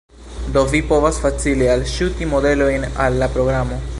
Do 0.53 0.61
vi 0.71 0.79
povas 0.93 1.19
facile 1.25 1.69
alŝuti 1.75 2.31
modelojn 2.33 2.89
al 3.07 3.21
la 3.25 3.31
programo 3.37 3.83